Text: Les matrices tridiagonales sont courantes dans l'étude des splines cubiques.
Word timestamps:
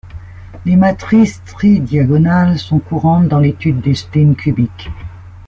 Les 0.65 0.77
matrices 0.77 1.43
tridiagonales 1.45 2.57
sont 2.57 2.79
courantes 2.79 3.27
dans 3.27 3.37
l'étude 3.37 3.81
des 3.81 3.93
splines 3.93 4.35
cubiques. 4.35 4.89